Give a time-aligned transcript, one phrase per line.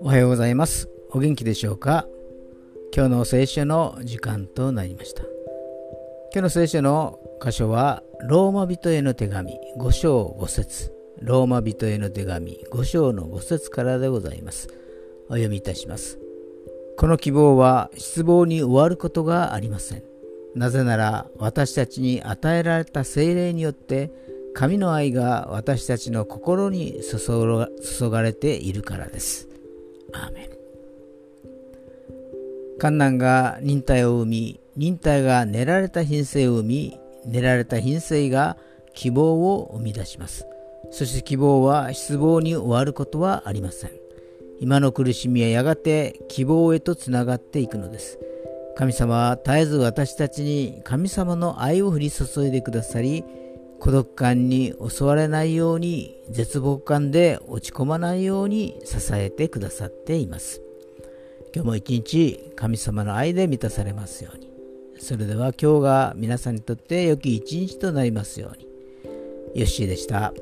[0.00, 0.88] おはようございます。
[1.10, 2.08] お元気でしょうか？
[2.92, 5.22] 今日の聖書の時間となりました。
[5.22, 5.30] 今
[6.34, 10.92] 日の聖書の箇所はローマ人への手紙5章5節。
[11.20, 14.66] ローマ人への手紙5章の5節からでございます。
[15.28, 16.18] お読みいたします。
[16.98, 20.02] この希望は失望に終わることがありません。
[20.54, 24.12] なぜなら私たちに与えられた精霊によって
[24.54, 29.48] 神の愛が私たちの心に注がれているからです。
[30.12, 30.48] アーメン。
[32.78, 38.56] 観難が忍耐を生み忍耐が練られた品性を生み練られた品性が
[38.94, 40.46] 希望を生み出します。
[40.90, 43.90] そして希望は失望に終わることはありません。
[44.60, 48.18] 今の苦しみはやがて希望へとつながっていくのです。
[48.74, 53.24] 神様は絶えず私たちに神様の愛を降り注いでくださり
[53.82, 60.62] 孤独感に襲われないように絶望感で落ち込まないように支えてくださっています。
[61.52, 64.52] 今日も一日神様の愛で満たされますように。
[65.00, 68.68] それでは今日が皆さんにとって良き一日となりますように。
[69.56, 70.32] ヨッシーでした。